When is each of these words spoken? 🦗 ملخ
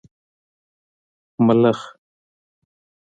🦗 0.03 0.07
ملخ 1.47 1.79